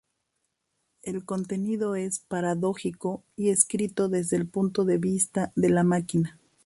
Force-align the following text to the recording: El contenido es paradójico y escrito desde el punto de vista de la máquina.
El 1.03 1.25
contenido 1.25 1.93
es 1.95 2.21
paradójico 2.21 3.21
y 3.35 3.49
escrito 3.51 4.09
desde 4.09 4.35
el 4.37 4.47
punto 4.47 4.83
de 4.83 4.97
vista 4.97 5.51
de 5.55 5.69
la 5.69 5.83
máquina. 5.83 6.39